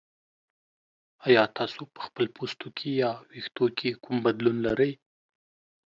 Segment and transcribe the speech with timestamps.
[1.25, 4.91] ایا تاسو په خپل پوستکي یا ویښتو کې کوم بدلون لرئ؟